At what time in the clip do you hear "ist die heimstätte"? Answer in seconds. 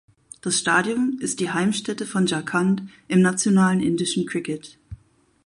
1.21-2.07